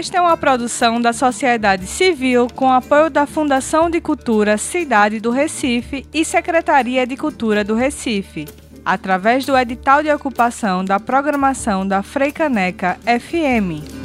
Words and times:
Esta 0.00 0.16
é 0.16 0.20
uma 0.22 0.34
produção 0.34 0.98
da 0.98 1.12
sociedade 1.12 1.86
civil 1.86 2.48
com 2.54 2.72
apoio 2.72 3.10
da 3.10 3.26
Fundação 3.26 3.90
de 3.90 4.00
Cultura 4.00 4.56
Cidade 4.56 5.20
do 5.20 5.30
Recife 5.30 6.06
e 6.10 6.24
Secretaria 6.24 7.06
de 7.06 7.18
Cultura 7.18 7.62
do 7.62 7.74
Recife, 7.74 8.48
através 8.82 9.44
do 9.44 9.54
edital 9.54 10.02
de 10.02 10.10
ocupação 10.10 10.82
da 10.82 10.98
programação 10.98 11.86
da 11.86 12.02
Freicaneca 12.02 12.98
FM. 13.04 13.99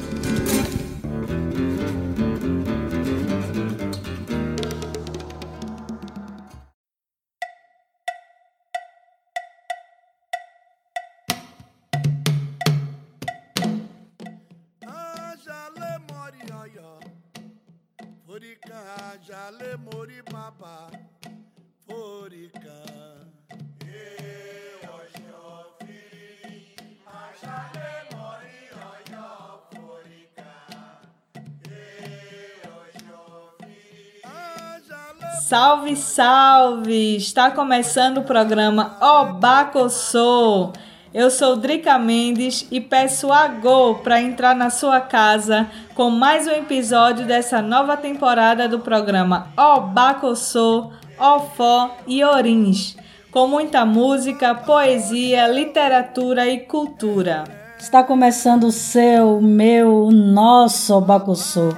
Salve, 35.56 35.96
salve! 35.96 37.16
Está 37.16 37.50
começando 37.50 38.18
o 38.18 38.24
programa 38.24 38.98
Obacossô. 39.00 40.74
Eu 41.14 41.32
sou 41.32 41.56
Drica 41.56 41.98
Mendes 41.98 42.68
e 42.70 42.82
peço 42.82 43.32
a 43.32 43.48
Go 43.48 43.96
para 44.04 44.22
entrar 44.22 44.54
na 44.54 44.70
sua 44.70 45.00
casa 45.00 45.66
com 45.94 46.10
mais 46.10 46.46
um 46.46 46.52
episódio 46.52 47.26
dessa 47.26 47.62
nova 47.62 47.96
temporada 47.96 48.68
do 48.68 48.80
programa 48.80 49.48
Obacossô, 49.58 50.92
Ofó 51.18 51.90
e 52.06 52.22
Orins, 52.22 52.98
com 53.32 53.48
muita 53.48 53.86
música, 53.86 54.54
poesia, 54.54 55.48
literatura 55.48 56.46
e 56.48 56.60
cultura. 56.66 57.46
Está 57.80 58.04
começando 58.04 58.66
o 58.66 58.74
seu, 58.74 59.38
o 59.38 59.42
meu, 59.42 60.04
o 60.04 60.12
nosso 60.12 60.94
Obacossô. 60.94 61.74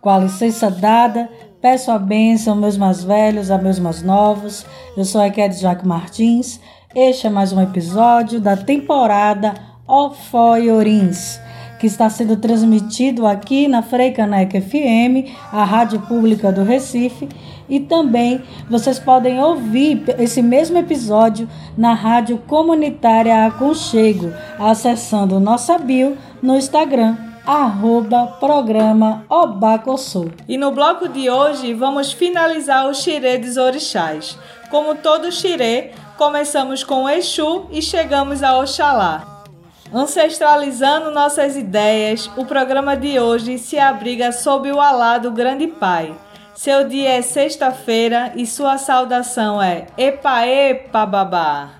Com 0.00 0.10
a 0.10 0.18
licença 0.18 0.68
dada, 0.68 1.28
peço 1.60 1.90
a 1.90 1.98
bênção 1.98 2.56
meus 2.56 2.76
mais 2.76 3.04
velhos, 3.04 3.50
a 3.50 3.58
meus 3.58 3.78
mais 3.78 4.02
novos. 4.02 4.64
Eu 4.96 5.04
sou 5.04 5.20
a 5.20 5.26
Eked 5.26 5.56
Jaque 5.56 5.86
Martins. 5.86 6.60
Este 6.94 7.26
é 7.26 7.30
mais 7.30 7.52
um 7.52 7.60
episódio 7.60 8.40
da 8.40 8.56
temporada 8.56 9.54
Orins, 9.86 11.38
que 11.78 11.86
está 11.86 12.08
sendo 12.08 12.36
transmitido 12.36 13.26
aqui 13.26 13.68
na 13.68 13.82
Freicaneca 13.82 14.60
FM, 14.60 15.28
a 15.52 15.64
rádio 15.64 16.00
pública 16.00 16.50
do 16.50 16.64
Recife, 16.64 17.28
e 17.68 17.78
também 17.78 18.40
vocês 18.68 18.98
podem 18.98 19.40
ouvir 19.40 20.02
esse 20.18 20.42
mesmo 20.42 20.78
episódio 20.78 21.48
na 21.76 21.92
rádio 21.92 22.38
comunitária 22.38 23.46
Aconchego, 23.46 24.32
acessando 24.58 25.38
nossa 25.38 25.78
bio 25.78 26.16
no 26.42 26.56
Instagram 26.56 27.29
arroba 27.46 28.26
programa 28.38 29.24
Obacossô. 29.28 30.28
E 30.48 30.56
no 30.56 30.70
bloco 30.72 31.08
de 31.08 31.30
hoje 31.30 31.74
vamos 31.74 32.12
finalizar 32.12 32.86
o 32.86 32.94
xirê 32.94 33.38
dos 33.38 33.56
orixás. 33.56 34.38
Como 34.70 34.94
todo 34.94 35.32
xirê, 35.32 35.92
começamos 36.16 36.84
com 36.84 37.08
Exu 37.08 37.66
e 37.70 37.82
chegamos 37.82 38.42
a 38.42 38.58
Oxalá. 38.58 39.44
Ancestralizando 39.92 41.10
nossas 41.10 41.56
ideias, 41.56 42.30
o 42.36 42.44
programa 42.44 42.96
de 42.96 43.18
hoje 43.18 43.58
se 43.58 43.78
abriga 43.78 44.30
sob 44.30 44.70
o 44.70 44.80
alá 44.80 45.18
do 45.18 45.32
Grande 45.32 45.66
Pai. 45.66 46.14
Seu 46.54 46.86
dia 46.86 47.10
é 47.10 47.22
sexta-feira 47.22 48.32
e 48.36 48.46
sua 48.46 48.78
saudação 48.78 49.60
é 49.60 49.86
Epa 49.96 50.46
Epa 50.46 51.04
Babá. 51.06 51.79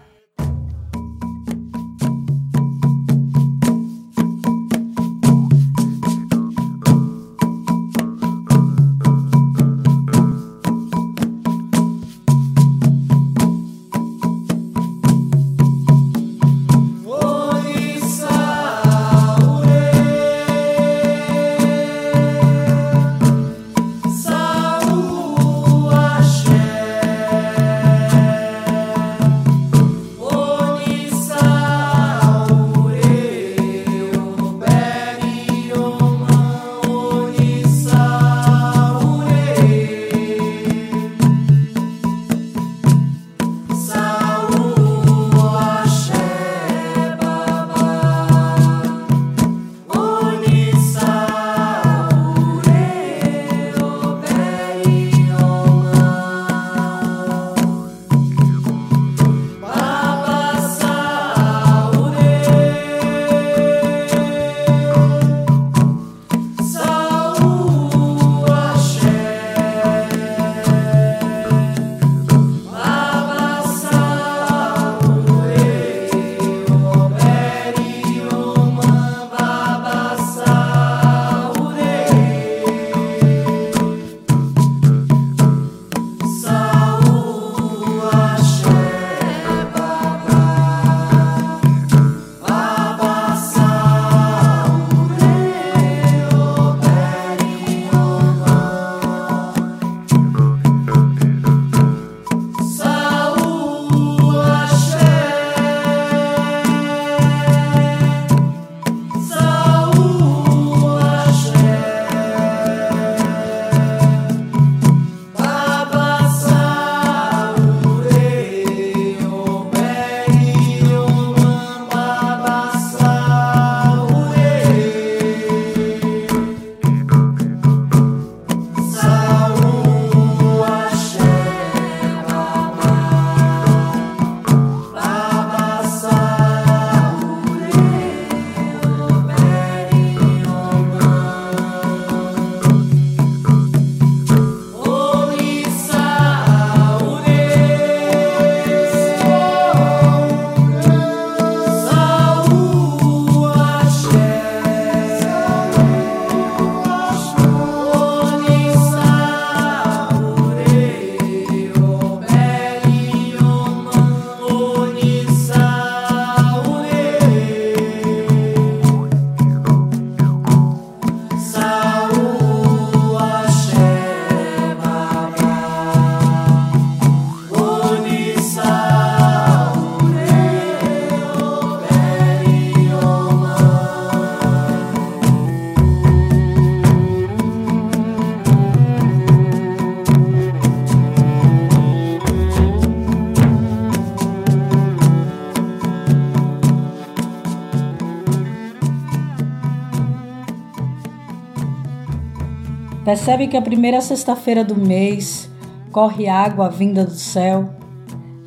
Percebe 203.10 203.48
que 203.48 203.56
a 203.56 203.60
primeira 203.60 204.00
sexta-feira 204.00 204.62
do 204.62 204.76
mês 204.76 205.50
corre 205.90 206.28
água 206.28 206.70
vinda 206.70 207.04
do 207.04 207.16
céu? 207.16 207.68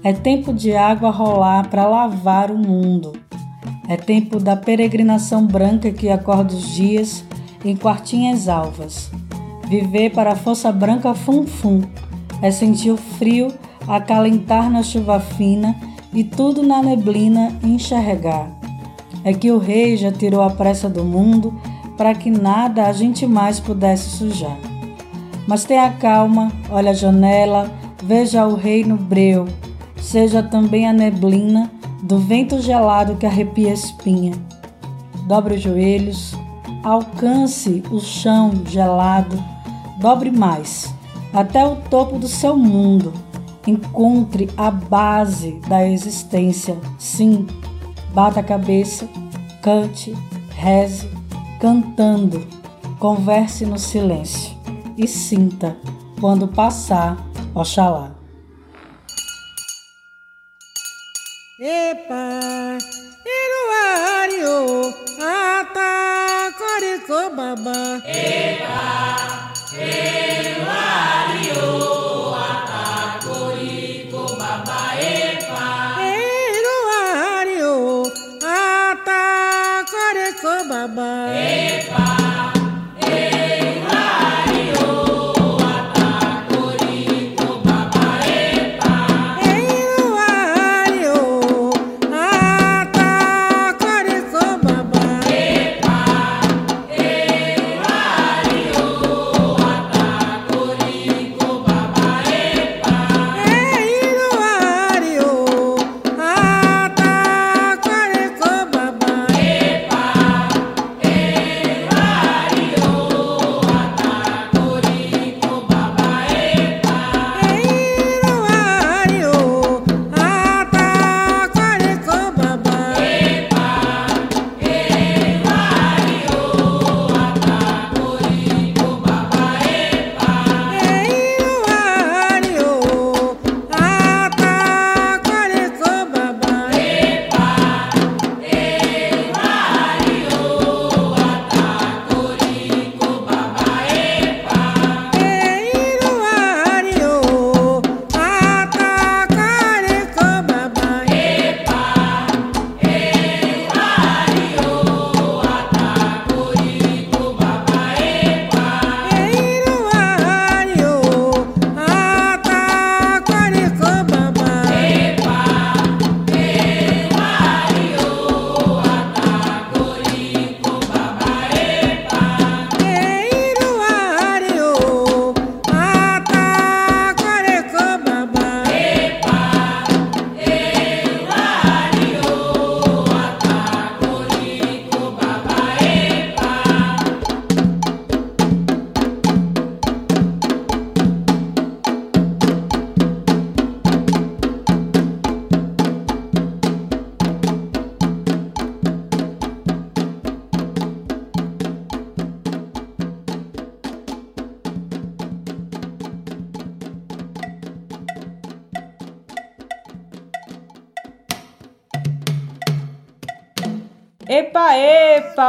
É 0.02 0.14
tempo 0.14 0.54
de 0.54 0.74
água 0.74 1.10
rolar 1.10 1.68
para 1.68 1.86
lavar 1.86 2.50
o 2.50 2.58
mundo. 2.58 3.12
É 3.90 3.98
tempo 3.98 4.40
da 4.40 4.56
peregrinação 4.56 5.46
branca 5.46 5.92
que 5.92 6.08
acorda 6.08 6.54
os 6.54 6.74
dias 6.74 7.26
em 7.66 7.76
quartinhas 7.76 8.48
alvas. 8.48 9.12
Viver 9.68 10.12
para 10.12 10.32
a 10.32 10.36
força 10.38 10.72
branca 10.72 11.14
fum-fum 11.14 11.82
é 12.42 12.50
sentir 12.50 12.92
o 12.92 12.96
frio 12.96 13.50
acalentar 13.86 14.72
na 14.72 14.82
chuva 14.82 15.20
fina 15.20 15.76
e 16.14 16.24
tudo 16.24 16.64
na 16.64 16.82
neblina 16.82 17.52
enxergar. 17.62 18.50
É 19.26 19.34
que 19.34 19.52
o 19.52 19.58
rei 19.58 19.98
já 19.98 20.10
tirou 20.10 20.42
a 20.42 20.50
pressa 20.50 20.88
do 20.88 21.04
mundo 21.04 21.54
para 21.98 22.14
que 22.14 22.30
nada 22.30 22.86
a 22.86 22.94
gente 22.94 23.26
mais 23.26 23.60
pudesse 23.60 24.18
sujar. 24.18 24.58
Mas 25.48 25.66
tenha 25.66 25.92
calma, 25.92 26.52
olha 26.70 26.92
a 26.92 26.96
janela, 26.96 27.72
veja 28.04 28.48
o 28.48 28.56
rei 28.56 28.84
no 28.84 28.98
breu, 28.98 29.48
seja 29.98 30.42
também 30.42 30.88
a 30.88 30.94
neblina 30.94 31.70
do 32.02 32.18
vento 32.20 32.62
gelado 32.62 33.16
que 33.16 33.26
arrepia 33.26 33.72
a 33.72 33.74
espinha. 33.74 34.34
Dobre 35.28 35.56
os 35.56 35.62
joelhos, 35.62 36.36
alcance 36.84 37.84
o 37.90 38.00
chão 38.00 38.52
gelado, 38.66 39.42
dobre 40.00 40.32
mais, 40.32 40.94
até 41.34 41.66
o 41.66 41.78
topo 41.78 42.20
do 42.20 42.28
seu 42.28 42.58
mundo. 42.58 43.14
Encontre 43.66 44.50
a 44.58 44.70
base 44.70 45.54
da 45.70 45.88
existência. 45.88 46.78
Sim, 47.00 47.48
bata 48.14 48.42
a 48.42 48.44
cabeça, 48.44 49.08
cante, 49.62 50.14
reze, 50.50 51.10
cantando, 51.64 52.46
converse 53.00 53.66
no 53.66 53.80
silêncio 53.80 54.52
e 54.98 55.08
sinta 55.08 55.78
quando 56.20 56.46
passar 56.46 57.16
Oxalá. 57.56 58.12
Epa, 61.58 62.78
Iruario, 63.26 64.94
Ata, 65.22 66.54
Corico, 66.58 67.34
Baba. 67.34 68.04
Epa, 68.10 69.54
Iruario, 70.52 71.64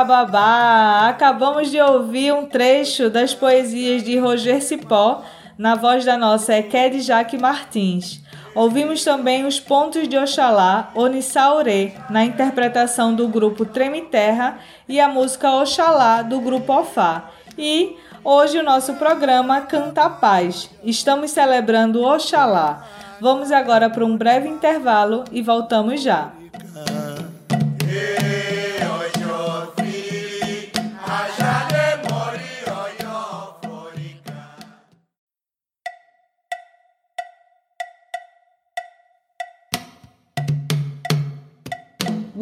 epa, 0.04 0.24
babá! 0.24 1.08
Acabamos 1.08 1.70
de 1.70 1.80
ouvir 1.80 2.32
um 2.32 2.46
trecho 2.46 3.08
das 3.08 3.34
poesias 3.34 4.02
de 4.02 4.18
Roger 4.18 4.62
Cipó, 4.62 5.22
na 5.56 5.74
voz 5.74 6.04
da 6.04 6.16
nossa 6.16 6.54
Ekede 6.56 7.00
Jaque 7.00 7.38
Martins. 7.38 8.22
Ouvimos 8.54 9.02
também 9.02 9.44
os 9.46 9.58
pontos 9.58 10.06
de 10.06 10.16
Oxalá, 10.16 10.90
Onissaurê, 10.94 11.92
na 12.10 12.24
interpretação 12.24 13.14
do 13.14 13.26
grupo 13.26 13.64
Treme 13.64 14.02
Terra, 14.02 14.58
e 14.88 15.00
a 15.00 15.08
música 15.08 15.50
Oxalá, 15.50 16.22
do 16.22 16.40
grupo 16.40 16.72
Ofá. 16.72 17.30
E 17.58 17.96
hoje 18.22 18.58
o 18.58 18.62
nosso 18.62 18.94
programa 18.94 19.62
Canta 19.62 20.08
Paz. 20.08 20.70
Estamos 20.84 21.30
celebrando 21.30 22.04
Oxalá. 22.04 22.84
Vamos 23.20 23.50
agora 23.50 23.88
para 23.88 24.04
um 24.04 24.16
breve 24.16 24.48
intervalo 24.48 25.24
e 25.32 25.40
voltamos 25.40 26.02
já. 26.02 26.32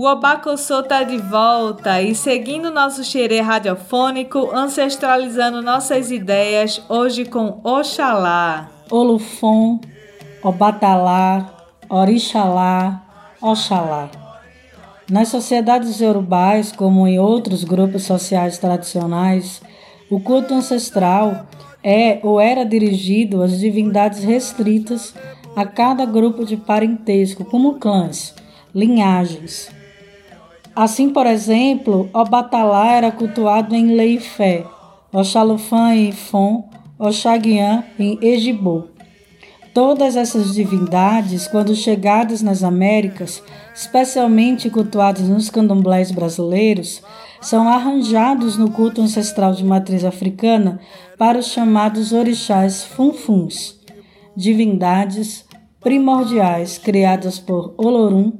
O 0.02 0.04
Obacossô 0.04 0.82
tá 0.82 1.04
de 1.04 1.16
volta 1.16 2.02
e 2.02 2.12
seguindo 2.12 2.72
nosso 2.72 3.04
xerê 3.04 3.40
radiofônico, 3.40 4.50
ancestralizando 4.52 5.62
nossas 5.62 6.10
ideias, 6.10 6.82
hoje 6.88 7.24
com 7.24 7.60
Oxalá. 7.62 8.68
Olufon, 8.90 9.80
Obatalá, 10.42 11.54
Orixalá, 11.88 13.00
Oxalá. 13.40 14.10
Nas 15.08 15.28
sociedades 15.28 16.00
urubais, 16.00 16.72
como 16.72 17.06
em 17.06 17.20
outros 17.20 17.62
grupos 17.62 18.02
sociais 18.02 18.58
tradicionais, 18.58 19.62
o 20.10 20.18
culto 20.18 20.52
ancestral 20.52 21.46
é 21.80 22.18
ou 22.24 22.40
era 22.40 22.64
dirigido 22.64 23.40
às 23.40 23.56
divindades 23.60 24.24
restritas 24.24 25.14
a 25.54 25.64
cada 25.64 26.04
grupo 26.04 26.44
de 26.44 26.56
parentesco, 26.56 27.44
como 27.44 27.78
clãs, 27.78 28.34
linhagens. 28.74 29.70
Assim, 30.74 31.10
por 31.10 31.26
exemplo, 31.26 32.08
Obatalá 32.14 32.92
era 32.92 33.12
cultuado 33.12 33.74
em 33.74 33.94
Leifé, 33.94 34.64
Oxalufã 35.12 35.94
em 35.94 36.08
Ifon, 36.08 36.64
Oxaguian 36.98 37.84
em 37.98 38.18
Ejibô. 38.22 38.84
Todas 39.74 40.16
essas 40.16 40.54
divindades, 40.54 41.46
quando 41.46 41.74
chegadas 41.74 42.40
nas 42.40 42.64
Américas, 42.64 43.42
especialmente 43.74 44.70
cultuadas 44.70 45.28
nos 45.28 45.50
candomblés 45.50 46.10
brasileiros, 46.10 47.02
são 47.42 47.68
arranjados 47.68 48.56
no 48.56 48.70
culto 48.70 49.02
ancestral 49.02 49.52
de 49.52 49.64
matriz 49.64 50.06
africana 50.06 50.80
para 51.18 51.38
os 51.38 51.48
chamados 51.48 52.12
orixás 52.12 52.82
funfuns, 52.82 53.78
divindades 54.34 55.44
primordiais 55.80 56.78
criadas 56.78 57.38
por 57.38 57.74
Olorum 57.76 58.32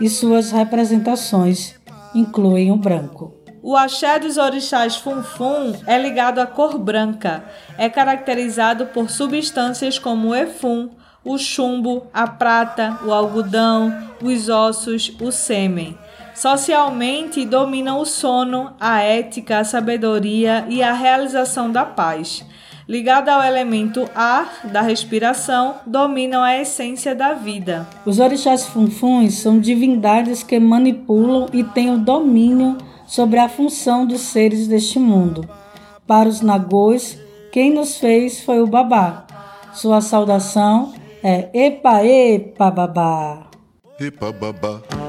e 0.00 0.08
suas 0.08 0.50
representações 0.50 1.75
incluem 2.16 2.72
o 2.72 2.76
branco. 2.76 3.34
O 3.62 3.76
axé 3.76 4.18
dos 4.18 4.36
orixás 4.36 4.96
funfun 4.96 5.74
é 5.86 5.98
ligado 5.98 6.38
à 6.38 6.46
cor 6.46 6.78
branca. 6.78 7.44
É 7.76 7.88
caracterizado 7.88 8.86
por 8.86 9.10
substâncias 9.10 9.98
como 9.98 10.28
o 10.28 10.34
efum, 10.34 10.90
o 11.24 11.36
chumbo, 11.36 12.06
a 12.14 12.26
prata, 12.28 12.98
o 13.04 13.12
algodão, 13.12 13.92
os 14.22 14.48
ossos, 14.48 15.12
o 15.20 15.32
sêmen. 15.32 15.98
Socialmente 16.34 17.44
dominam 17.44 17.98
o 17.98 18.04
sono, 18.04 18.72
a 18.78 19.00
ética, 19.02 19.58
a 19.58 19.64
sabedoria 19.64 20.64
e 20.68 20.82
a 20.82 20.92
realização 20.92 21.70
da 21.72 21.84
paz. 21.84 22.44
Ligado 22.88 23.28
ao 23.28 23.42
elemento 23.42 24.08
ar 24.14 24.60
da 24.72 24.80
respiração, 24.80 25.74
dominam 25.84 26.40
a 26.40 26.56
essência 26.56 27.16
da 27.16 27.32
vida. 27.32 27.84
Os 28.04 28.20
orixás 28.20 28.64
funfuns 28.64 29.34
são 29.34 29.58
divindades 29.58 30.44
que 30.44 30.60
manipulam 30.60 31.48
e 31.52 31.64
têm 31.64 31.92
o 31.92 31.98
domínio 31.98 32.78
sobre 33.04 33.40
a 33.40 33.48
função 33.48 34.06
dos 34.06 34.20
seres 34.20 34.68
deste 34.68 35.00
mundo. 35.00 35.48
Para 36.06 36.28
os 36.28 36.40
nagôs, 36.40 37.18
quem 37.50 37.74
nos 37.74 37.98
fez 37.98 38.40
foi 38.40 38.60
o 38.60 38.68
babá. 38.68 39.26
Sua 39.72 40.00
saudação 40.00 40.94
é 41.24 41.48
Epa, 41.52 42.04
epa, 42.04 42.70
babá. 42.70 43.46
Epa, 43.98 44.30
babá. 44.30 45.05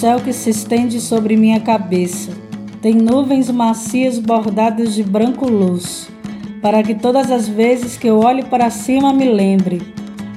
Que 0.00 0.32
se 0.32 0.48
estende 0.48 0.98
sobre 0.98 1.36
minha 1.36 1.60
cabeça. 1.60 2.32
Tem 2.80 2.94
nuvens 2.94 3.50
macias 3.50 4.18
bordadas 4.18 4.94
de 4.94 5.02
branco 5.02 5.46
luz, 5.46 6.08
para 6.62 6.82
que 6.82 6.94
todas 6.94 7.30
as 7.30 7.46
vezes 7.46 7.98
que 7.98 8.06
eu 8.06 8.18
olhe 8.18 8.42
para 8.44 8.70
cima 8.70 9.12
me 9.12 9.28
lembre. 9.30 9.82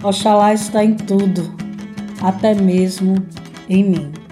Oxalá 0.03 0.53
está 0.53 0.84
em 0.84 0.96
tudo, 0.96 1.50
até 2.22 2.53
mesmo 2.53 3.15
em 3.70 3.86
mim. 3.86 4.23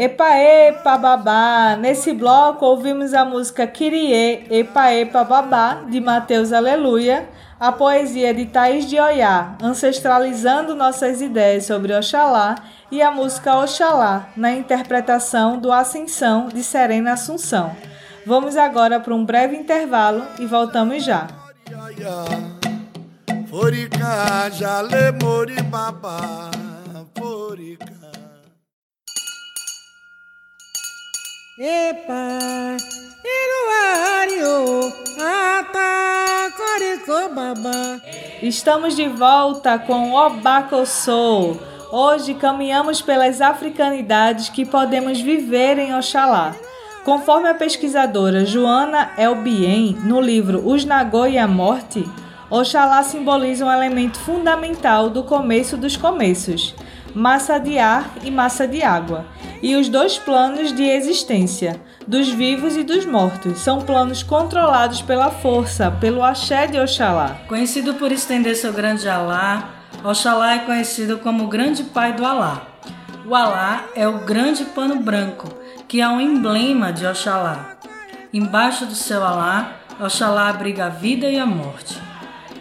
Epa 0.00 0.34
Epa 0.34 0.96
Babá. 0.96 1.76
Nesse 1.78 2.14
bloco 2.14 2.64
ouvimos 2.64 3.12
a 3.12 3.22
música 3.22 3.66
Kirie 3.66 4.46
Epa 4.48 4.94
Epa 4.94 5.22
Babá 5.24 5.82
de 5.90 6.00
Mateus 6.00 6.54
Aleluia, 6.54 7.28
a 7.60 7.70
poesia 7.70 8.32
de 8.32 8.46
Thaís 8.46 8.86
de 8.86 8.98
Oiá, 8.98 9.58
ancestralizando 9.62 10.74
nossas 10.74 11.20
ideias 11.20 11.66
sobre 11.66 11.92
Oxalá, 11.92 12.54
e 12.90 13.02
a 13.02 13.10
música 13.10 13.58
Oxalá, 13.58 14.30
na 14.34 14.52
interpretação 14.52 15.58
do 15.58 15.70
Ascensão 15.70 16.48
de 16.48 16.64
Serena 16.64 17.12
Assunção. 17.12 17.76
Vamos 18.24 18.56
agora 18.56 18.98
para 18.98 19.14
um 19.14 19.22
breve 19.22 19.54
intervalo 19.54 20.26
e 20.38 20.46
voltamos 20.46 21.04
já. 21.04 21.26
Forica, 23.50 24.48
jale, 24.48 25.12
mori, 25.22 25.60
babá. 25.64 26.50
Epa, 31.62 32.38
Iruario, 33.22 34.90
Ata, 35.18 36.50
Corico, 36.56 37.34
Babá. 37.34 38.00
Estamos 38.40 38.96
de 38.96 39.06
volta 39.06 39.78
com 39.78 40.14
Obacossou. 40.14 41.60
Hoje 41.92 42.32
caminhamos 42.32 43.02
pelas 43.02 43.42
africanidades 43.42 44.48
que 44.48 44.64
podemos 44.64 45.20
viver 45.20 45.78
em 45.78 45.94
Oxalá. 45.94 46.56
Conforme 47.04 47.50
a 47.50 47.54
pesquisadora 47.54 48.46
Joana 48.46 49.10
Elbien, 49.18 49.98
no 50.02 50.18
livro 50.18 50.66
Os 50.66 50.86
Nagô 50.86 51.26
e 51.26 51.36
a 51.36 51.46
Morte, 51.46 52.08
Oxalá 52.48 53.02
simboliza 53.02 53.66
um 53.66 53.70
elemento 53.70 54.18
fundamental 54.20 55.10
do 55.10 55.24
começo 55.24 55.76
dos 55.76 55.94
começos, 55.94 56.74
massa 57.14 57.58
de 57.58 57.78
ar 57.78 58.10
e 58.22 58.30
massa 58.30 58.66
de 58.66 58.82
água, 58.82 59.26
e 59.62 59.76
os 59.76 59.88
dois 59.88 60.18
planos 60.18 60.72
de 60.72 60.84
existência, 60.84 61.80
dos 62.06 62.28
vivos 62.28 62.76
e 62.76 62.82
dos 62.82 63.04
mortos, 63.04 63.58
são 63.58 63.80
planos 63.80 64.22
controlados 64.22 65.02
pela 65.02 65.30
força, 65.30 65.90
pelo 65.90 66.22
axé 66.22 66.66
de 66.66 66.78
Oxalá. 66.78 67.36
Conhecido 67.46 67.94
por 67.94 68.10
estender 68.10 68.56
seu 68.56 68.72
grande 68.72 69.08
Alá, 69.08 69.70
Oxalá 70.02 70.54
é 70.54 70.58
conhecido 70.60 71.18
como 71.18 71.44
o 71.44 71.48
grande 71.48 71.84
pai 71.84 72.12
do 72.12 72.24
Alá. 72.24 72.66
O 73.26 73.34
Alá 73.34 73.84
é 73.94 74.08
o 74.08 74.20
grande 74.20 74.64
pano 74.64 74.96
branco, 74.96 75.48
que 75.86 76.00
é 76.00 76.08
um 76.08 76.20
emblema 76.20 76.92
de 76.92 77.06
Oxalá. 77.06 77.76
Embaixo 78.32 78.86
do 78.86 78.94
seu 78.94 79.22
Alá, 79.22 79.76
Oxalá 80.00 80.48
abriga 80.48 80.86
a 80.86 80.88
vida 80.88 81.28
e 81.28 81.38
a 81.38 81.44
morte. 81.44 81.98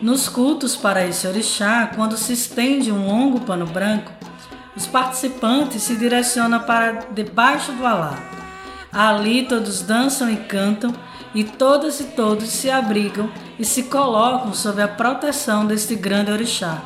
Nos 0.02 0.28
cultos 0.28 0.76
para 0.76 1.06
esse 1.06 1.28
orixá, 1.28 1.92
quando 1.96 2.18
se 2.18 2.34
estende 2.34 2.92
um 2.92 3.08
longo 3.08 3.42
pano 3.42 3.66
branco, 3.66 4.12
os 4.80 4.88
participantes 4.88 5.84
se 5.84 5.98
direcionam 5.98 6.62
para 6.62 7.04
debaixo 7.12 7.74
do 7.74 7.86
alá. 7.86 8.18
Ali 8.94 9.44
todos 9.44 9.82
dançam 9.82 10.32
e 10.32 10.38
cantam, 10.38 10.94
e 11.36 11.44
todas 11.44 12.00
e 12.00 12.06
todos 12.06 12.48
se 12.48 12.72
abrigam 12.72 13.30
e 13.60 13.65
se 13.65 13.84
colocam 13.84 14.54
sob 14.54 14.82
a 14.82 14.88
proteção 14.88 15.65
deste 15.65 15.96
grande 15.96 16.32
orixá. 16.32 16.82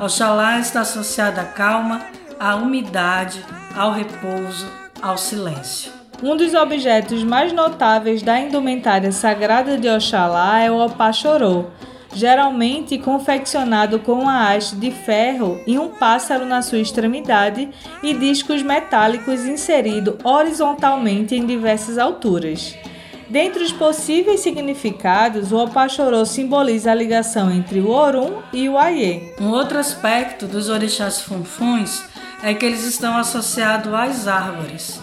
Oxalá 0.00 0.58
está 0.58 0.80
associado 0.80 1.38
à 1.38 1.44
calma, 1.44 2.00
à 2.40 2.56
umidade, 2.56 3.44
ao 3.76 3.92
repouso, 3.92 4.66
ao 5.02 5.18
silêncio. 5.18 5.92
Um 6.22 6.34
dos 6.34 6.54
objetos 6.54 7.22
mais 7.22 7.52
notáveis 7.52 8.22
da 8.22 8.40
indumentária 8.40 9.12
sagrada 9.12 9.76
de 9.76 9.86
Oxalá 9.86 10.60
é 10.60 10.70
o 10.70 10.82
opachorô, 10.82 11.66
geralmente 12.14 12.98
confeccionado 12.98 13.98
com 13.98 14.12
uma 14.12 14.50
haste 14.50 14.76
de 14.76 14.90
ferro 14.90 15.60
e 15.66 15.78
um 15.78 15.88
pássaro 15.88 16.44
na 16.44 16.62
sua 16.62 16.78
extremidade 16.78 17.68
e 18.02 18.14
discos 18.14 18.62
metálicos 18.62 19.44
inseridos 19.44 20.16
horizontalmente 20.22 21.34
em 21.34 21.46
diversas 21.46 21.98
alturas. 21.98 22.76
Dentre 23.28 23.64
os 23.64 23.72
possíveis 23.72 24.40
significados, 24.40 25.52
o 25.52 25.56
opachorô 25.56 26.24
simboliza 26.26 26.90
a 26.90 26.94
ligação 26.94 27.50
entre 27.50 27.80
o 27.80 27.88
Orum 27.88 28.42
e 28.52 28.68
o 28.68 28.76
Aie. 28.76 29.34
Um 29.40 29.48
outro 29.48 29.78
aspecto 29.78 30.46
dos 30.46 30.68
orixás 30.68 31.22
funfuns 31.22 32.04
é 32.42 32.52
que 32.52 32.66
eles 32.66 32.84
estão 32.84 33.16
associados 33.16 33.94
às 33.94 34.28
árvores. 34.28 35.00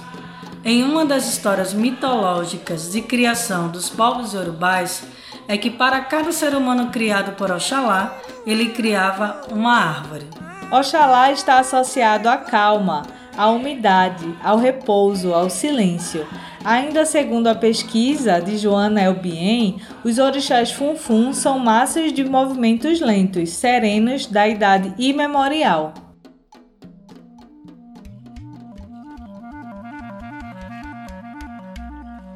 Em 0.63 0.83
uma 0.83 1.05
das 1.05 1.25
histórias 1.27 1.73
mitológicas 1.73 2.91
de 2.91 3.01
criação 3.01 3.69
dos 3.69 3.89
povos 3.89 4.33
yorubais, 4.33 5.03
é 5.49 5.57
que 5.57 5.71
para 5.71 5.99
cada 6.01 6.31
ser 6.31 6.55
humano 6.55 6.91
criado 6.91 7.31
por 7.31 7.49
Oxalá, 7.49 8.15
ele 8.45 8.69
criava 8.69 9.41
uma 9.51 9.75
árvore. 9.75 10.27
Oxalá 10.71 11.31
está 11.31 11.57
associado 11.57 12.29
à 12.29 12.37
calma, 12.37 13.01
à 13.35 13.49
umidade, 13.49 14.31
ao 14.43 14.57
repouso, 14.57 15.33
ao 15.33 15.49
silêncio. 15.49 16.27
Ainda 16.63 17.03
segundo 17.03 17.47
a 17.47 17.55
pesquisa 17.55 18.39
de 18.39 18.59
Joana 18.59 19.01
Elbien, 19.01 19.81
os 20.03 20.19
orixás 20.19 20.71
funfun 20.71 21.33
são 21.33 21.57
massas 21.57 22.13
de 22.13 22.23
movimentos 22.23 23.01
lentos, 23.01 23.49
serenos 23.49 24.27
da 24.27 24.47
idade 24.47 24.93
imemorial. 24.99 26.08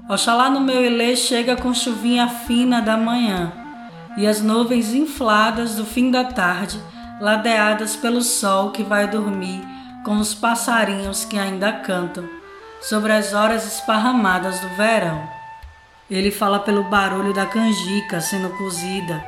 Oxalá 0.08 0.50
no 0.50 0.60
meu 0.60 0.84
ilê 0.84 1.16
chega 1.16 1.56
com 1.56 1.74
chuvinha 1.74 2.28
fina 2.28 2.82
da 2.82 2.98
manhã 2.98 3.54
e 4.18 4.28
as 4.28 4.42
nuvens 4.42 4.94
infladas 4.94 5.76
do 5.76 5.86
fim 5.86 6.12
da 6.12 6.26
tarde, 6.26 6.78
ladeadas 7.22 7.96
pelo 7.96 8.22
sol 8.22 8.72
que 8.72 8.84
vai 8.84 9.08
dormir 9.08 9.64
com 10.04 10.18
os 10.18 10.34
passarinhos 10.34 11.24
que 11.24 11.40
ainda 11.40 11.72
cantam 11.72 12.28
sobre 12.82 13.14
as 13.14 13.34
horas 13.34 13.66
esparramadas 13.66 14.60
do 14.60 14.68
verão. 14.76 15.24
Ele 16.12 16.32
fala 16.32 16.60
pelo 16.60 16.84
barulho 16.84 17.34
da 17.34 17.46
canjica 17.46 18.20
sendo 18.20 18.50
cozida, 18.58 19.24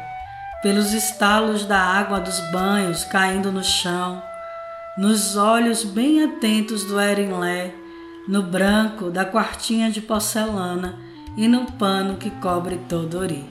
pelos 0.62 0.92
estalos 0.92 1.66
da 1.66 1.80
água 1.80 2.20
dos 2.20 2.38
banhos 2.52 3.06
caindo 3.06 3.50
no 3.50 3.64
chão, 3.64 4.22
nos 4.98 5.38
olhos 5.38 5.86
bem 5.86 6.22
atentos 6.22 6.84
do 6.84 7.00
Erinlé 7.00 7.85
no 8.28 8.42
branco 8.42 9.10
da 9.10 9.24
quartinha 9.24 9.92
de 9.92 10.02
porcelana 10.02 10.98
e 11.38 11.48
no 11.48 11.72
pano 11.74 12.18
que 12.18 12.30
cobre 12.30 12.80
todo 12.90 13.20
Ori. 13.20 13.46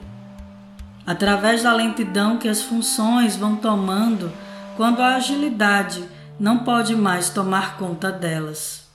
Através 1.05 1.63
da 1.63 1.73
lentidão 1.73 2.37
que 2.37 2.47
as 2.47 2.61
funções 2.61 3.35
vão 3.35 3.55
tomando 3.55 4.31
quando 4.75 5.01
a 5.01 5.15
agilidade 5.15 6.03
não 6.39 6.59
pode 6.59 6.95
mais 6.95 7.29
tomar 7.29 7.77
conta 7.77 8.11
delas. 8.11 8.87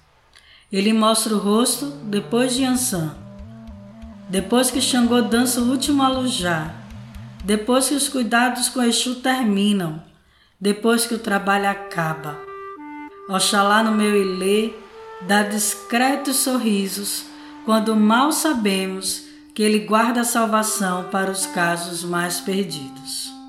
Ele 0.70 0.92
mostra 0.92 1.34
o 1.34 1.38
rosto 1.38 1.86
depois 2.04 2.54
de 2.54 2.64
Ansan, 2.64 3.14
depois 4.28 4.70
que 4.70 4.80
Xangô 4.80 5.22
dança 5.22 5.60
o 5.60 5.70
último 5.70 6.02
alujá, 6.02 6.74
depois 7.44 7.88
que 7.88 7.94
os 7.94 8.08
cuidados 8.08 8.68
com 8.68 8.82
Exu 8.82 9.16
terminam, 9.16 10.02
depois 10.60 11.06
que 11.06 11.14
o 11.14 11.18
trabalho 11.18 11.68
acaba. 11.68 12.38
Oxalá 13.28 13.82
no 13.82 13.92
meu 13.92 14.14
ilê 14.14 14.72
dá 15.22 15.42
discretos 15.42 16.37
sorrisos 16.37 17.24
quando 17.64 17.94
mal 17.94 18.33
sabemos 18.33 19.24
que 19.54 19.62
Ele 19.62 19.80
guarda 19.80 20.22
a 20.22 20.24
salvação 20.24 21.09
para 21.11 21.30
os 21.30 21.46
casos 21.46 22.02
mais 22.04 22.40
perdidos. 22.40 23.39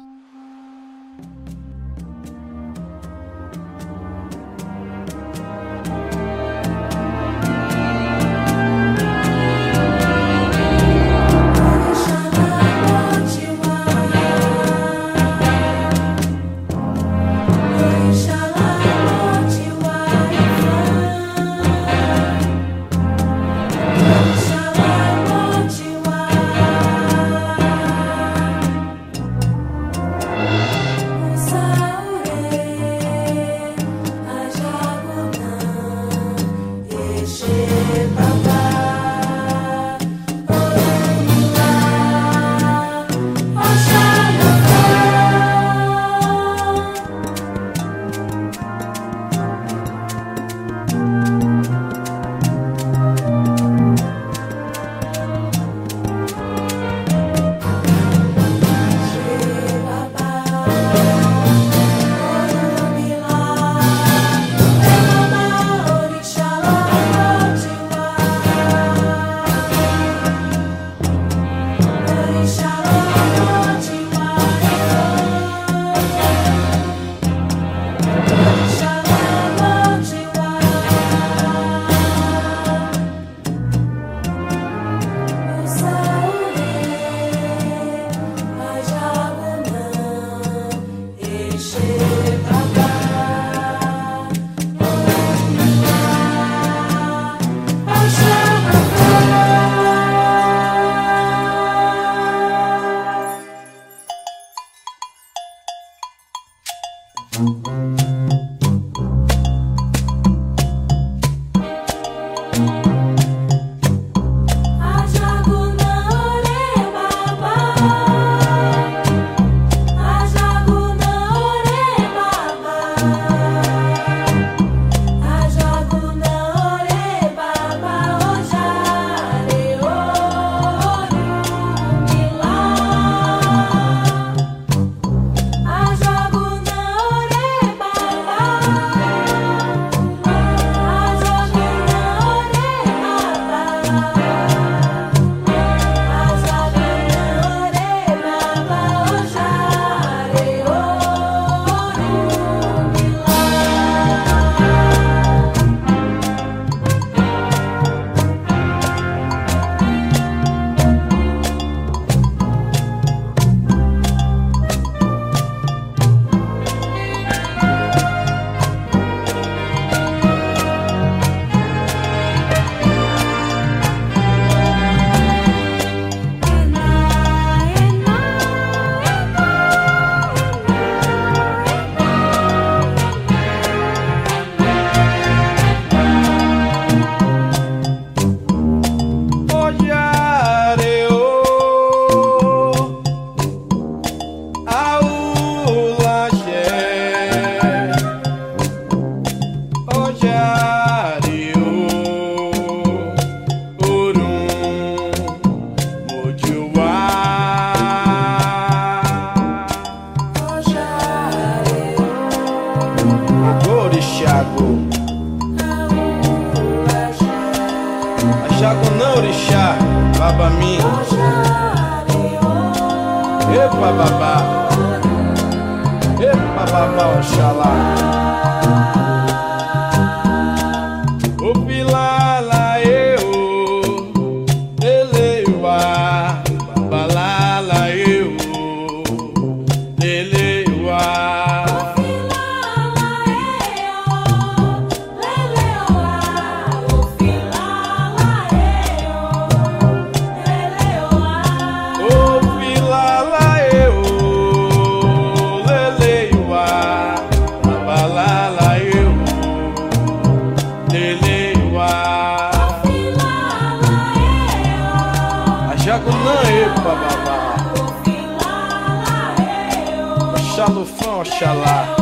Oxalá. 271.32 272.01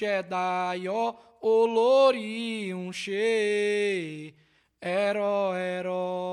Xedaio, 0.00 1.14
olori 1.42 2.72
um 2.72 2.90
che, 2.90 4.32
ero, 4.78 5.52
ero. 5.52 6.29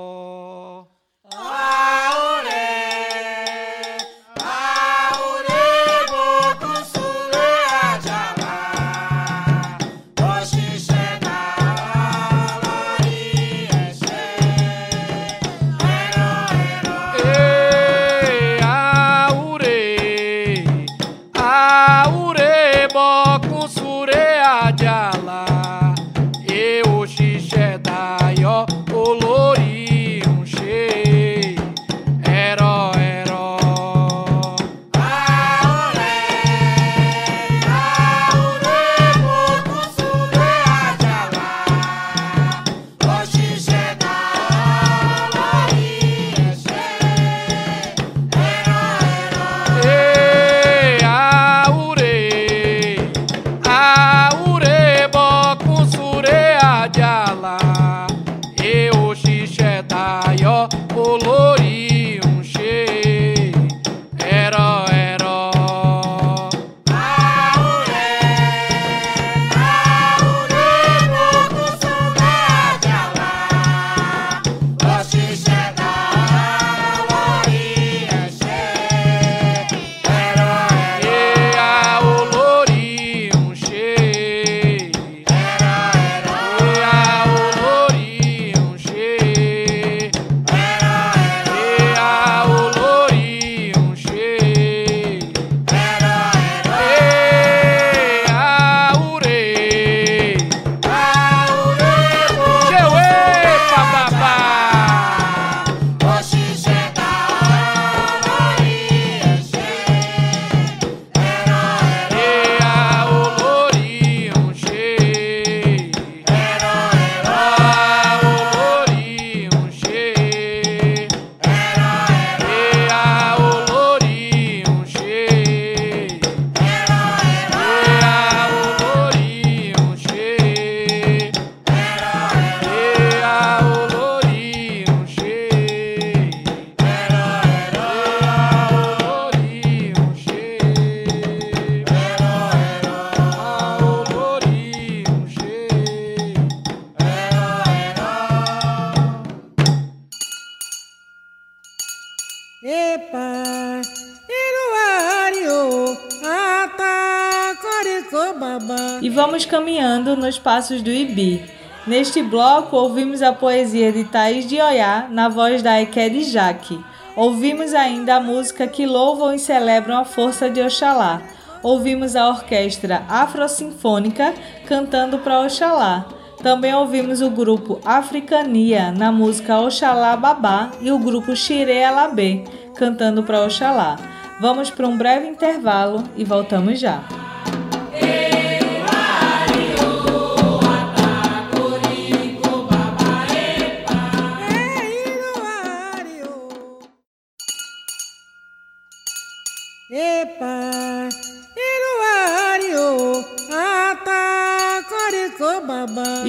Passos 160.58 160.82
do 160.82 160.90
Ibi. 160.90 161.40
Neste 161.86 162.20
bloco, 162.20 162.76
ouvimos 162.76 163.22
a 163.22 163.32
poesia 163.32 163.92
de 163.92 164.02
Thaís 164.02 164.44
de 164.44 164.60
Oiá, 164.60 165.06
na 165.08 165.28
voz 165.28 165.62
da 165.62 165.80
Ekede 165.80 166.24
Jaque. 166.24 166.84
Ouvimos 167.14 167.72
ainda 167.74 168.16
a 168.16 168.20
música 168.20 168.66
que 168.66 168.84
louvam 168.84 169.32
e 169.32 169.38
celebram 169.38 169.98
a 169.98 170.04
força 170.04 170.50
de 170.50 170.60
Oxalá. 170.60 171.22
Ouvimos 171.62 172.16
a 172.16 172.28
orquestra 172.28 173.04
Afrosinfônica 173.08 174.34
cantando 174.66 175.18
para 175.18 175.42
Oxalá. 175.42 176.06
Também 176.42 176.74
ouvimos 176.74 177.22
o 177.22 177.30
grupo 177.30 177.80
Africania 177.84 178.90
na 178.90 179.12
música 179.12 179.60
Oxalá 179.60 180.16
Babá 180.16 180.72
e 180.80 180.90
o 180.90 180.98
grupo 180.98 181.36
Xire 181.36 181.84
Alabê 181.84 182.42
cantando 182.74 183.22
para 183.22 183.44
Oxalá. 183.44 183.96
Vamos 184.40 184.70
para 184.70 184.88
um 184.88 184.98
breve 184.98 185.28
intervalo 185.28 186.02
e 186.16 186.24
voltamos 186.24 186.80
já. 186.80 187.17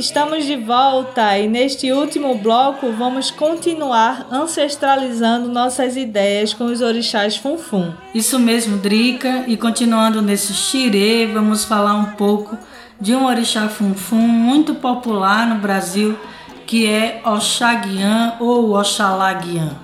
Estamos 0.10 0.46
de 0.46 0.56
volta 0.56 1.38
e 1.38 1.48
neste 1.48 1.92
último 1.92 2.34
bloco 2.34 2.92
vamos 2.94 3.30
continuar 3.30 4.26
ancestralizando 4.32 5.48
nossas 5.50 5.96
ideias 5.96 6.52
com 6.52 6.66
os 6.66 6.82
orixás 6.82 7.38
funfum. 7.38 7.94
Isso 8.12 8.40
mesmo, 8.40 8.78
Drica, 8.78 9.44
e 9.46 9.56
continuando 9.56 10.20
nesse 10.20 10.52
xirê, 10.52 11.28
vamos 11.28 11.64
falar 11.64 11.94
um 11.94 12.06
pouco 12.14 12.58
de 13.00 13.16
um 13.16 13.28
orixá 13.28 13.70
funfum 13.70 14.28
muito 14.28 14.74
popular 14.74 15.46
no 15.46 15.62
Brasil, 15.62 16.18
que 16.66 16.88
é 16.88 17.22
Oxaguian 17.24 18.34
ou 18.40 18.72
Oxalaguian, 18.80 19.78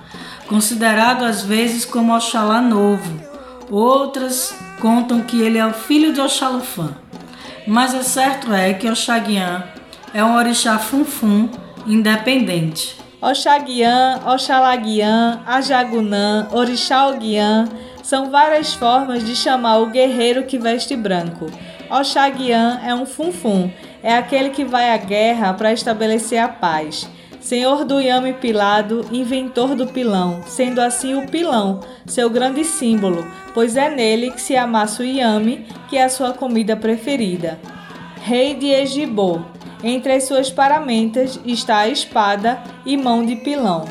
considerado 0.48 1.24
às 1.24 1.44
vezes 1.44 1.84
como 1.84 2.12
Oxalá 2.12 2.60
novo. 2.60 3.16
Outras 3.70 4.56
contam 4.80 5.20
que 5.20 5.40
ele 5.40 5.56
é 5.56 5.64
o 5.64 5.72
filho 5.72 6.12
de 6.12 6.20
Oxalufã. 6.20 6.96
Mas 7.64 7.94
o 7.94 8.02
certo 8.02 8.52
é 8.52 8.74
que 8.74 8.88
Oxaguian 8.88 9.75
é 10.12 10.24
um 10.24 10.36
orixá 10.36 10.78
funfum 10.78 11.48
independente. 11.86 12.96
Oxaguian, 13.20 14.20
Oxalaguian, 14.26 15.40
Ajagunã, 15.46 16.48
Orixá 16.52 17.06
são 18.02 18.30
várias 18.30 18.74
formas 18.74 19.24
de 19.24 19.34
chamar 19.34 19.78
o 19.78 19.86
guerreiro 19.86 20.44
que 20.44 20.58
veste 20.58 20.94
branco. 20.94 21.46
Oxaguian 21.90 22.80
é 22.84 22.94
um 22.94 23.06
funfum, 23.06 23.70
é 24.02 24.14
aquele 24.14 24.50
que 24.50 24.64
vai 24.64 24.92
à 24.92 24.96
guerra 24.96 25.54
para 25.54 25.72
estabelecer 25.72 26.38
a 26.38 26.48
paz. 26.48 27.08
senhor 27.40 27.84
do 27.84 28.00
Yame 28.00 28.32
pilado, 28.32 29.06
inventor 29.12 29.74
do 29.74 29.86
pilão, 29.86 30.42
sendo 30.46 30.80
assim 30.80 31.14
o 31.14 31.28
pilão 31.28 31.80
seu 32.04 32.28
grande 32.28 32.64
símbolo, 32.64 33.26
pois 33.54 33.76
é 33.76 33.88
nele 33.88 34.30
que 34.32 34.40
se 34.40 34.56
amassa 34.56 35.02
o 35.02 35.06
Yame, 35.06 35.64
que 35.88 35.96
é 35.96 36.04
a 36.04 36.08
sua 36.08 36.32
comida 36.32 36.76
preferida. 36.76 37.58
Rei 38.20 38.54
de 38.54 38.66
Egibô, 38.66 39.42
entre 39.82 40.12
as 40.12 40.24
suas 40.24 40.50
paramentas 40.50 41.38
está 41.44 41.78
a 41.78 41.88
espada 41.88 42.62
e 42.84 42.96
mão 42.96 43.24
de 43.24 43.36
pilão. 43.36 43.84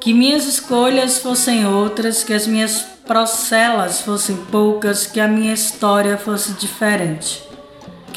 Que 0.00 0.14
minhas 0.14 0.46
escolhas 0.46 1.18
fossem 1.18 1.66
outras, 1.66 2.22
que 2.22 2.32
as 2.32 2.46
minhas 2.46 2.82
procelas 3.06 4.00
fossem 4.00 4.36
poucas, 4.50 5.06
que 5.06 5.20
a 5.20 5.28
minha 5.28 5.52
história 5.52 6.16
fosse 6.16 6.52
diferente 6.52 7.48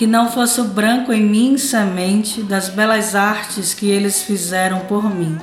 que 0.01 0.07
não 0.07 0.31
fosse 0.31 0.59
o 0.59 0.63
branco 0.63 1.13
em 1.13 1.21
mim 1.21 1.59
semente 1.59 2.41
das 2.41 2.69
belas 2.69 3.13
artes 3.13 3.71
que 3.71 3.87
eles 3.87 4.23
fizeram 4.23 4.79
por 4.79 5.07
mim. 5.13 5.37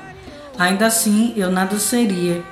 Ainda 0.59 0.87
assim 0.87 1.33
eu 1.37 1.49
nada 1.49 1.79
seria, 1.79 2.43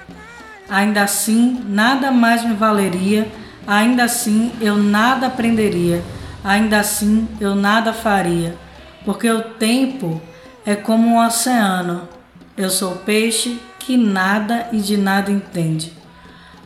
ainda 0.71 1.03
assim 1.03 1.61
nada 1.67 2.13
mais 2.13 2.45
me 2.45 2.55
valeria, 2.55 3.27
ainda 3.67 4.05
assim 4.05 4.53
eu 4.61 4.77
nada 4.77 5.27
aprenderia, 5.27 6.01
ainda 6.47 6.79
assim 6.79 7.29
eu 7.41 7.57
nada 7.57 7.93
faria, 7.93 8.57
porque 9.05 9.29
o 9.29 9.43
tempo 9.43 10.23
é 10.65 10.77
como 10.77 11.09
um 11.09 11.27
oceano. 11.27 12.09
Eu 12.57 12.71
sou 12.71 12.95
peixe 12.99 13.61
que 13.81 13.97
nada 13.97 14.69
e 14.73 14.79
de 14.79 14.97
nada 14.97 15.31
entende. 15.31 15.93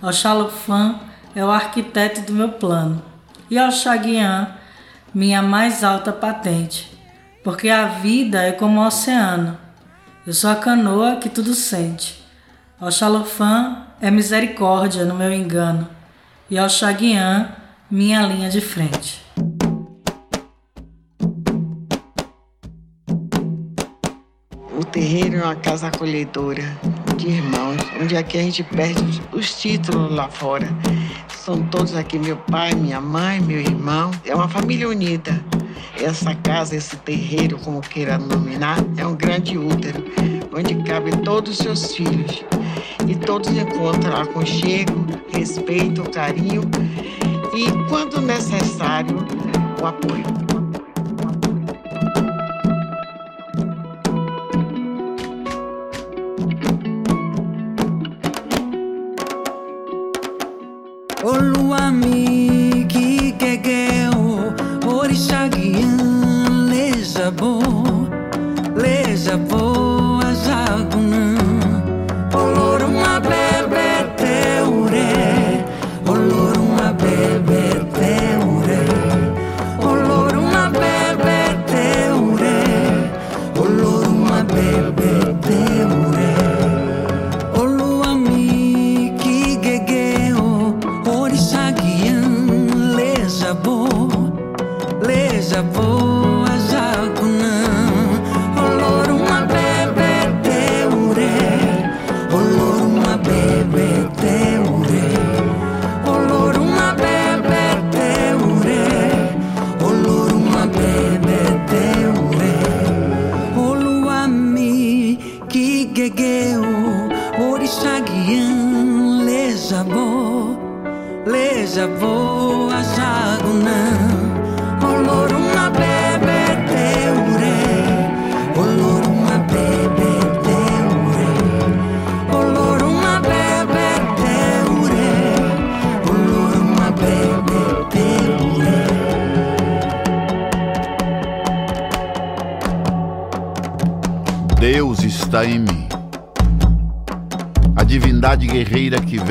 Oxalufã 0.03 1.01
é 1.35 1.43
o 1.43 1.51
arquiteto 1.51 2.20
do 2.20 2.33
meu 2.35 2.51
plano. 2.51 3.03
E 3.51 3.59
Oxaguian 3.59 4.55
minha 5.12 5.43
mais 5.43 5.83
alta 5.83 6.12
patente, 6.12 6.97
porque 7.43 7.68
a 7.68 7.87
vida 7.87 8.43
é 8.43 8.53
como 8.53 8.81
o 8.81 8.87
oceano. 8.87 9.59
Eu 10.26 10.35
sou 10.35 10.51
a 10.51 10.57
canoa 10.57 11.16
que 11.16 11.28
tudo 11.28 11.55
sente. 11.55 12.22
Oxalofã 12.81 13.87
é 14.01 14.11
misericórdia 14.11 15.05
no 15.05 15.14
meu 15.14 15.33
engano, 15.33 15.89
e 16.51 16.61
Oxaguian, 16.61 17.49
minha 17.91 18.22
linha 18.22 18.49
de 18.49 18.61
frente. 18.61 19.30
Terreiro 24.91 25.36
é 25.36 25.45
uma 25.45 25.55
casa 25.55 25.86
acolhedora 25.86 26.64
de 27.16 27.28
irmãos, 27.28 27.76
onde 28.01 28.16
aqui 28.16 28.38
a 28.38 28.43
gente 28.43 28.62
perde 28.64 29.22
os 29.32 29.55
títulos 29.55 30.12
lá 30.12 30.28
fora. 30.28 30.68
São 31.28 31.62
todos 31.66 31.95
aqui, 31.95 32.18
meu 32.18 32.36
pai, 32.36 32.74
minha 32.74 33.01
mãe, 33.01 33.41
meu 33.41 33.61
irmão. 33.61 34.11
É 34.24 34.34
uma 34.34 34.49
família 34.49 34.88
unida. 34.88 35.41
Essa 36.01 36.34
casa, 36.34 36.76
esse 36.76 36.97
terreiro, 36.97 37.59
como 37.59 37.80
queira 37.80 38.18
nominar, 38.18 38.78
é 38.97 39.07
um 39.07 39.14
grande 39.14 39.57
útero, 39.59 40.05
onde 40.53 40.74
cabem 40.82 41.12
todos 41.18 41.53
os 41.53 41.59
seus 41.59 41.95
filhos. 41.95 42.43
E 43.07 43.14
todos 43.14 43.51
encontram 43.51 44.16
aconchego, 44.16 45.07
respeito, 45.32 46.03
carinho 46.11 46.62
e, 47.55 47.70
quando 47.88 48.20
necessário, 48.20 49.16
o 49.80 49.86
apoio. 49.86 50.49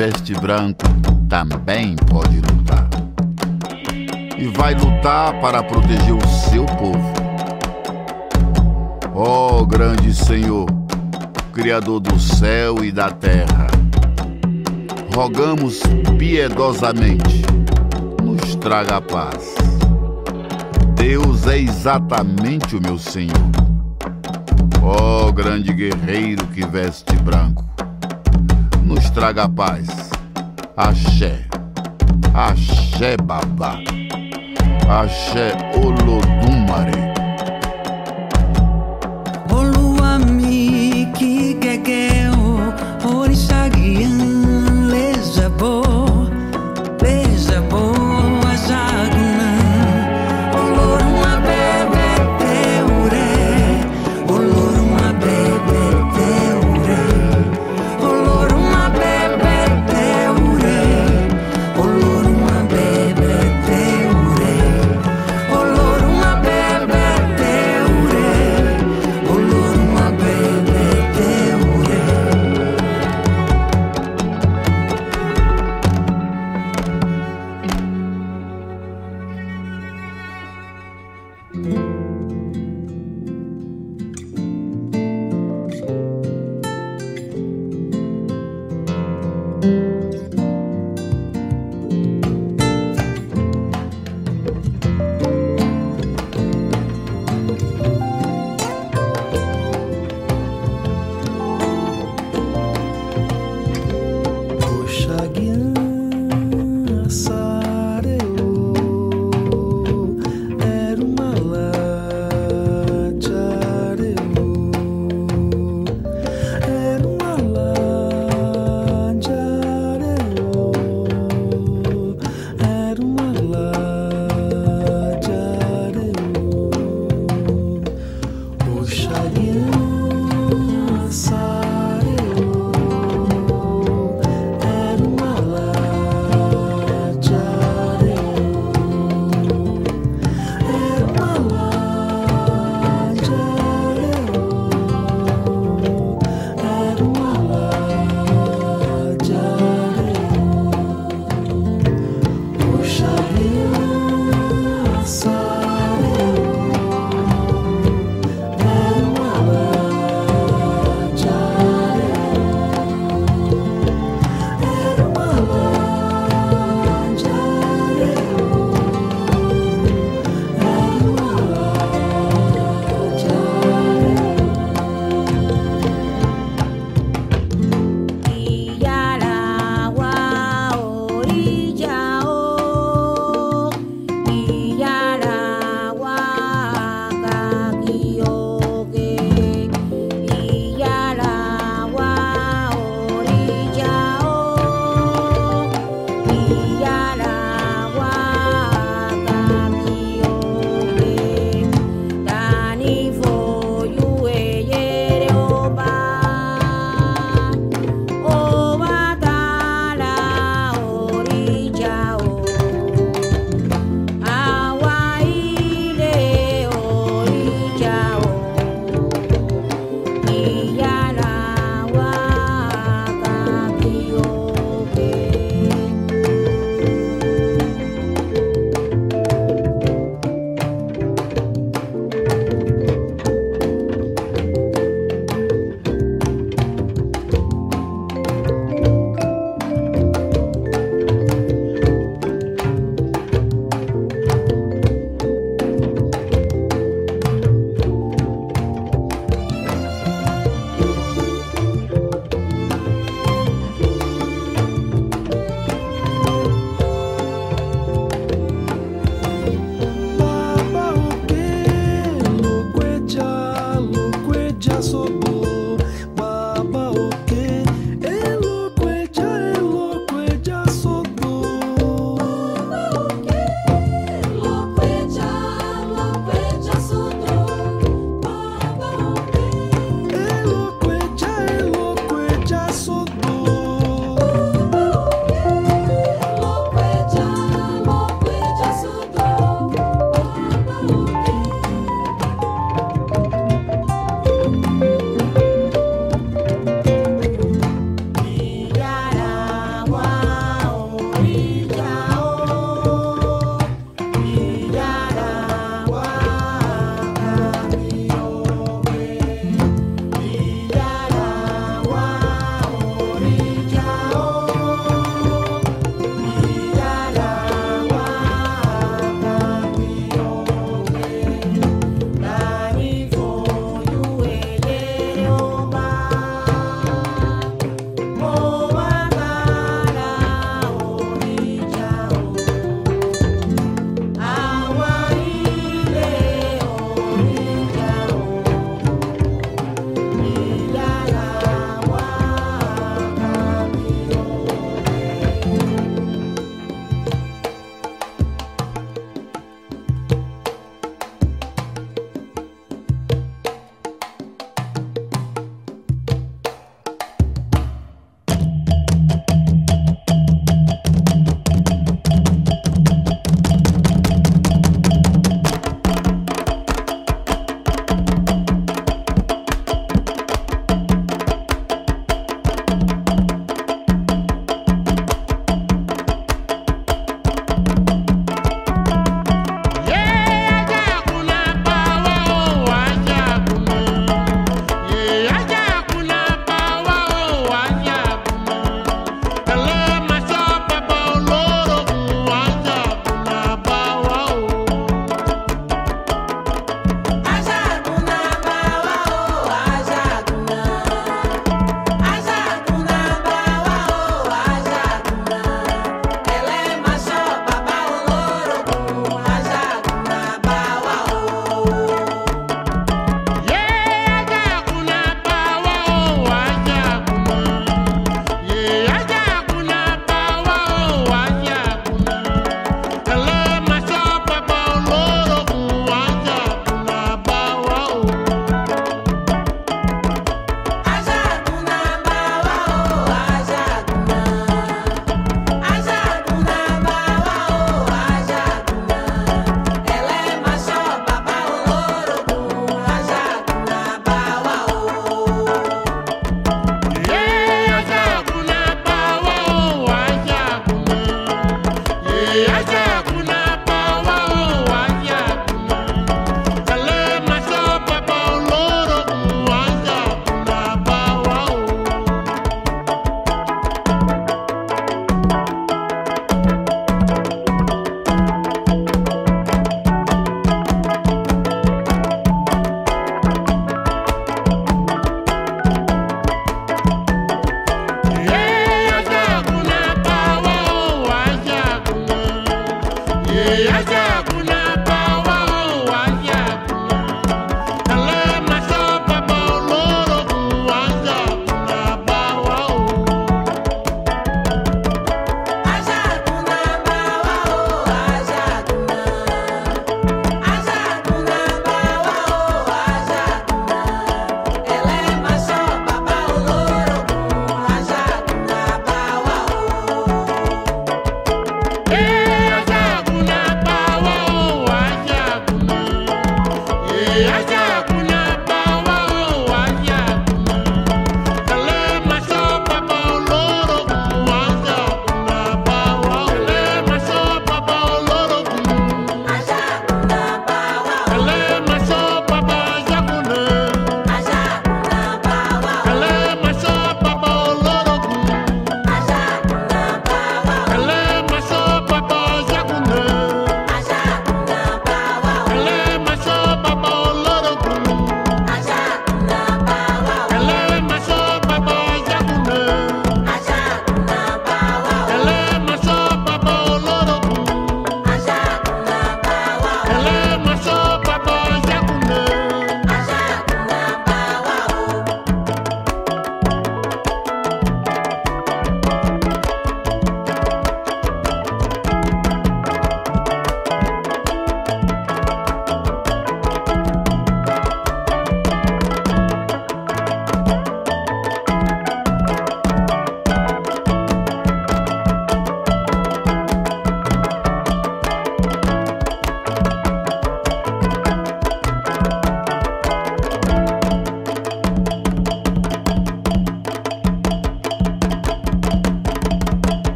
Veste 0.00 0.32
branco 0.32 0.80
também 1.28 1.94
pode 1.94 2.36
lutar. 2.36 2.88
E 4.38 4.46
vai 4.46 4.72
lutar 4.72 5.38
para 5.42 5.62
proteger 5.62 6.14
o 6.14 6.26
seu 6.26 6.64
povo. 6.64 7.12
Ó 9.14 9.58
oh, 9.58 9.66
grande 9.66 10.14
Senhor, 10.14 10.66
Criador 11.52 12.00
do 12.00 12.18
céu 12.18 12.82
e 12.82 12.90
da 12.90 13.10
terra, 13.10 13.66
rogamos 15.14 15.82
piedosamente, 16.18 17.42
nos 18.22 18.56
traga 18.56 18.96
a 18.96 19.00
paz. 19.02 19.54
Deus 20.94 21.46
é 21.46 21.58
exatamente 21.58 22.74
o 22.76 22.80
meu 22.80 22.98
Senhor 22.98 23.50
Ó 24.82 25.28
oh, 25.28 25.32
grande 25.32 25.72
guerreiro 25.74 26.46
que 26.46 26.66
veste 26.66 27.14
branco, 27.16 27.59
nos 29.10 29.12
traga 29.12 29.48
paz. 29.48 29.86
Axé, 30.76 31.44
axé 32.34 33.16
babá, 33.22 33.78
axé 34.88 35.52
olodumare. 35.74 37.09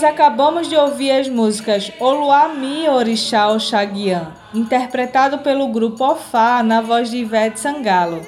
Nós 0.00 0.12
acabamos 0.12 0.66
de 0.66 0.74
ouvir 0.74 1.10
as 1.10 1.28
músicas 1.28 1.92
Oluami 2.00 2.88
Orixá 2.88 3.50
Oxaguian, 3.50 4.28
interpretado 4.54 5.40
pelo 5.40 5.68
grupo 5.68 6.02
Ofá 6.02 6.62
na 6.62 6.80
voz 6.80 7.10
de 7.10 7.18
Ivete 7.18 7.60
Sangalo. 7.60 8.22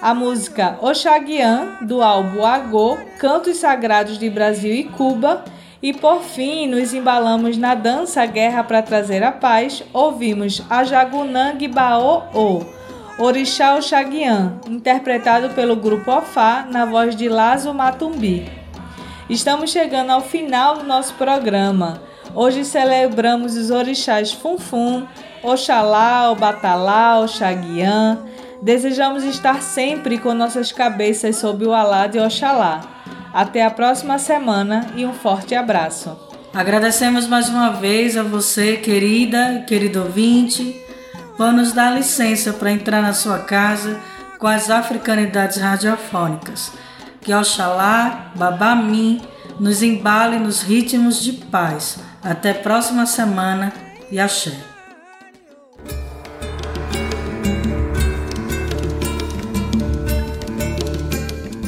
A 0.00 0.12
música 0.12 0.76
Oxaguian, 0.82 1.76
do 1.82 2.02
álbum 2.02 2.44
Agô, 2.44 2.98
Cantos 3.20 3.58
Sagrados 3.58 4.18
de 4.18 4.28
Brasil 4.28 4.74
e 4.74 4.82
Cuba. 4.82 5.44
E 5.80 5.92
por 5.92 6.22
fim, 6.22 6.66
nos 6.66 6.92
embalamos 6.92 7.56
na 7.56 7.76
dança 7.76 8.26
Guerra 8.26 8.64
para 8.64 8.82
Trazer 8.82 9.22
a 9.22 9.30
Paz, 9.30 9.84
ouvimos 9.92 10.60
a 10.68 10.82
Jagunang 10.82 11.68
Baô 11.68 12.64
Orixá 13.16 13.76
Oxaguian, 13.76 14.58
interpretado 14.68 15.50
pelo 15.50 15.76
grupo 15.76 16.10
Ofá 16.10 16.66
na 16.68 16.84
voz 16.84 17.14
de 17.14 17.28
Lazo 17.28 17.72
Matumbi. 17.72 18.61
Estamos 19.32 19.70
chegando 19.70 20.10
ao 20.10 20.20
final 20.20 20.76
do 20.76 20.84
nosso 20.84 21.14
programa. 21.14 22.02
Hoje 22.34 22.66
celebramos 22.66 23.56
os 23.56 23.70
orixás 23.70 24.30
Funfun, 24.30 25.06
Oxalá, 25.42 26.30
Obatalá, 26.30 27.18
Oxaguian. 27.18 28.26
Desejamos 28.60 29.24
estar 29.24 29.62
sempre 29.62 30.18
com 30.18 30.34
nossas 30.34 30.70
cabeças 30.70 31.36
sob 31.36 31.64
o 31.64 31.72
alá 31.72 32.06
de 32.06 32.20
Oxalá. 32.20 32.82
Até 33.32 33.64
a 33.64 33.70
próxima 33.70 34.18
semana 34.18 34.88
e 34.94 35.06
um 35.06 35.14
forte 35.14 35.54
abraço. 35.54 36.14
Agradecemos 36.52 37.26
mais 37.26 37.48
uma 37.48 37.70
vez 37.70 38.18
a 38.18 38.22
você, 38.22 38.76
querida, 38.76 39.64
querido 39.66 40.02
ouvinte 40.02 40.78
nos 41.38 41.72
dar 41.72 41.96
licença 41.96 42.52
para 42.52 42.70
entrar 42.70 43.02
na 43.02 43.14
sua 43.14 43.38
casa 43.38 43.98
com 44.38 44.46
as 44.46 44.68
africanidades 44.68 45.56
radiofônicas. 45.56 46.70
Que 47.22 47.32
Oxalá, 47.32 48.32
Babami, 48.34 49.22
nos 49.60 49.82
embale 49.82 50.38
nos 50.38 50.62
ritmos 50.62 51.22
de 51.22 51.32
paz. 51.32 52.00
Até 52.22 52.52
próxima 52.52 53.06
semana 53.06 53.72
e 54.10 54.18
axé. 54.18 54.52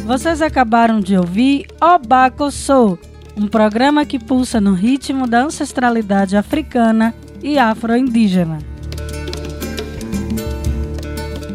Vocês 0.04 0.42
acabaram 0.42 1.00
de 1.00 1.16
ouvir 1.16 1.66
Obaco 1.80 2.50
Sou, 2.50 2.98
um 3.36 3.48
programa 3.48 4.04
que 4.04 4.18
pulsa 4.18 4.60
no 4.60 4.74
ritmo 4.74 5.26
da 5.26 5.42
ancestralidade 5.44 6.36
africana 6.36 7.14
e 7.42 7.58
afro-indígena. 7.58 8.73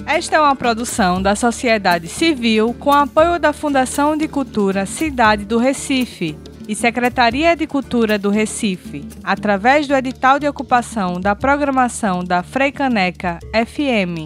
Esta 0.10 0.38
é 0.38 0.41
uma 0.41 0.55
produção 0.55 1.22
da 1.22 1.36
sociedade 1.36 2.07
civil 2.07 2.74
com 2.74 2.91
apoio 2.91 3.39
da 3.39 3.53
Fundação 3.53 4.18
de 4.18 4.28
Cultura 4.28 4.88
Cidade 4.88 5.45
do 5.45 5.60
Recife 5.60 6.36
e 6.68 6.74
Secretaria 6.74 7.55
de 7.55 7.68
Cultura 7.68 8.18
do 8.18 8.32
Recife, 8.32 9.07
através 9.24 9.88
do 9.88 9.93
edital 9.93 10.39
de 10.39 10.47
ocupação 10.47 11.22
da 11.22 11.36
programação 11.36 12.24
da 12.24 12.41
Freicaneca 12.41 13.38
FM. 13.53 14.26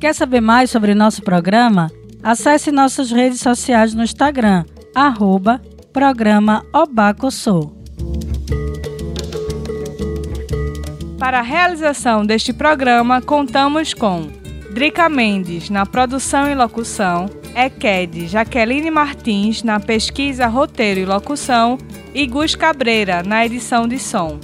Quer 0.00 0.14
saber 0.14 0.40
mais 0.40 0.70
sobre 0.70 0.94
nosso 0.94 1.20
programa? 1.20 1.90
Acesse 2.22 2.72
nossas 2.72 3.12
redes 3.12 3.40
sociais 3.40 3.92
no 3.92 4.02
Instagram, 4.02 4.64
arroba 4.94 5.60
programa 5.92 6.64
Obacossou. 6.72 7.75
Para 11.18 11.38
a 11.38 11.42
realização 11.42 12.26
deste 12.26 12.52
programa, 12.52 13.22
contamos 13.22 13.94
com 13.94 14.28
Drica 14.72 15.08
Mendes 15.08 15.70
na 15.70 15.86
produção 15.86 16.50
e 16.50 16.54
locução, 16.54 17.26
Equed 17.56 18.28
Jaqueline 18.28 18.90
Martins 18.90 19.62
na 19.62 19.80
pesquisa, 19.80 20.46
roteiro 20.46 21.00
e 21.00 21.06
locução 21.06 21.78
e 22.12 22.26
Gus 22.26 22.54
Cabreira 22.54 23.22
na 23.22 23.46
edição 23.46 23.88
de 23.88 23.98
som. 23.98 24.38